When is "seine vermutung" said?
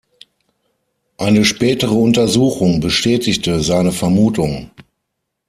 3.61-4.71